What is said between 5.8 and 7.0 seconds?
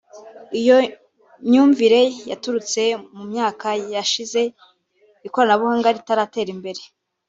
ritaratera imbere